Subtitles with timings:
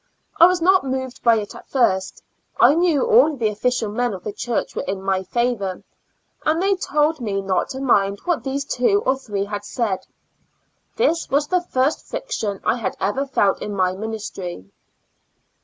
[0.39, 2.23] I was not moved by it at first;
[2.59, 5.83] I knew all the official men of the church were in my favor,
[6.43, 10.07] and they told me not to mind what, these two or three had said.
[10.95, 14.71] This was the first friction I had ever felt in my ministry.